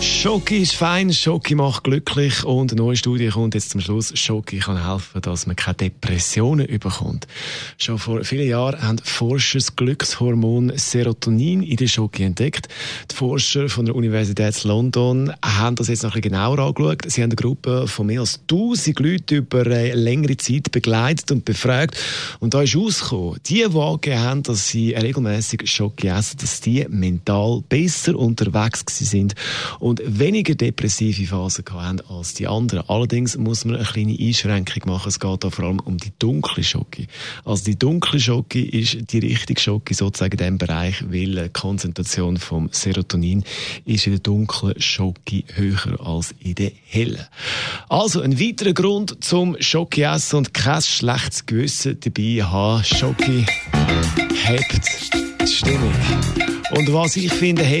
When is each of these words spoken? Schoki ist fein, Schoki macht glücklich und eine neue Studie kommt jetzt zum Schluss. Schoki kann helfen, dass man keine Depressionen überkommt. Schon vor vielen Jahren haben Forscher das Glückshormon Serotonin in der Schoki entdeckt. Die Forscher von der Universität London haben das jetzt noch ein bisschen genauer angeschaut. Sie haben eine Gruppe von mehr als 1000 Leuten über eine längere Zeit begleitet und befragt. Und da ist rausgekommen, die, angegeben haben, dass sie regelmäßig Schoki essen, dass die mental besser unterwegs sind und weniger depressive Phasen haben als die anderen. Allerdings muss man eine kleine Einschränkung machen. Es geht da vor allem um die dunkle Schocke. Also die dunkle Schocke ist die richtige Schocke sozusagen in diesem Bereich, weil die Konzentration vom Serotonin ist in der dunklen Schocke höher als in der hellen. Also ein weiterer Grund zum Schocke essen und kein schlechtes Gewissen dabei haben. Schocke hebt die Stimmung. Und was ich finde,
Schoki 0.00 0.58
ist 0.58 0.74
fein, 0.74 1.12
Schoki 1.12 1.56
macht 1.56 1.84
glücklich 1.84 2.44
und 2.44 2.70
eine 2.70 2.80
neue 2.80 2.96
Studie 2.96 3.28
kommt 3.28 3.54
jetzt 3.54 3.70
zum 3.70 3.80
Schluss. 3.80 4.12
Schoki 4.16 4.58
kann 4.58 4.84
helfen, 4.84 5.20
dass 5.22 5.46
man 5.46 5.56
keine 5.56 5.76
Depressionen 5.76 6.66
überkommt. 6.66 7.26
Schon 7.78 7.98
vor 7.98 8.22
vielen 8.22 8.48
Jahren 8.48 8.80
haben 8.80 8.98
Forscher 8.98 9.58
das 9.58 9.74
Glückshormon 9.74 10.72
Serotonin 10.76 11.62
in 11.62 11.76
der 11.76 11.88
Schoki 11.88 12.22
entdeckt. 12.22 12.68
Die 13.10 13.14
Forscher 13.14 13.68
von 13.68 13.86
der 13.86 13.96
Universität 13.96 14.62
London 14.64 15.32
haben 15.44 15.76
das 15.76 15.88
jetzt 15.88 16.04
noch 16.04 16.10
ein 16.10 16.20
bisschen 16.20 16.32
genauer 16.32 16.58
angeschaut. 16.60 17.02
Sie 17.06 17.22
haben 17.22 17.30
eine 17.30 17.36
Gruppe 17.36 17.88
von 17.88 18.06
mehr 18.06 18.20
als 18.20 18.40
1000 18.50 19.00
Leuten 19.00 19.34
über 19.34 19.62
eine 19.62 19.94
längere 19.94 20.36
Zeit 20.36 20.70
begleitet 20.70 21.32
und 21.32 21.44
befragt. 21.44 21.96
Und 22.38 22.54
da 22.54 22.62
ist 22.62 22.76
rausgekommen, 22.76 23.40
die, 23.46 23.64
angegeben 23.64 24.20
haben, 24.20 24.42
dass 24.44 24.68
sie 24.68 24.94
regelmäßig 24.94 25.68
Schoki 25.70 26.08
essen, 26.08 26.38
dass 26.38 26.60
die 26.60 26.86
mental 26.88 27.62
besser 27.68 28.16
unterwegs 28.16 28.84
sind 28.86 29.34
und 29.80 29.87
weniger 29.96 30.54
depressive 30.54 31.26
Phasen 31.26 31.64
haben 31.70 32.00
als 32.08 32.34
die 32.34 32.46
anderen. 32.46 32.88
Allerdings 32.88 33.36
muss 33.36 33.64
man 33.64 33.76
eine 33.76 33.84
kleine 33.84 34.16
Einschränkung 34.18 34.82
machen. 34.92 35.08
Es 35.08 35.20
geht 35.20 35.44
da 35.44 35.50
vor 35.50 35.64
allem 35.64 35.80
um 35.80 35.98
die 35.98 36.12
dunkle 36.18 36.62
Schocke. 36.62 37.06
Also 37.44 37.64
die 37.64 37.78
dunkle 37.78 38.20
Schocke 38.20 38.62
ist 38.62 39.12
die 39.12 39.18
richtige 39.18 39.60
Schocke 39.60 39.94
sozusagen 39.94 40.32
in 40.32 40.38
diesem 40.38 40.58
Bereich, 40.58 41.02
weil 41.10 41.34
die 41.34 41.48
Konzentration 41.48 42.36
vom 42.36 42.68
Serotonin 42.72 43.44
ist 43.84 44.06
in 44.06 44.12
der 44.12 44.20
dunklen 44.20 44.80
Schocke 44.80 45.44
höher 45.54 45.98
als 46.04 46.34
in 46.40 46.54
der 46.54 46.72
hellen. 46.84 47.26
Also 47.88 48.20
ein 48.20 48.38
weiterer 48.38 48.72
Grund 48.72 49.24
zum 49.24 49.56
Schocke 49.60 50.04
essen 50.04 50.36
und 50.36 50.54
kein 50.54 50.82
schlechtes 50.82 51.46
Gewissen 51.46 51.98
dabei 52.00 52.44
haben. 52.44 52.84
Schocke 52.84 53.46
hebt 54.44 54.80
die 55.42 55.46
Stimmung. 55.46 55.94
Und 56.70 56.92
was 56.92 57.16
ich 57.16 57.32
finde, 57.32 57.80